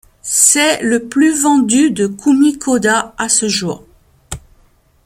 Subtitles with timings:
[0.23, 3.83] C'est le le plus vendu de Kumi Kōda à ce jour.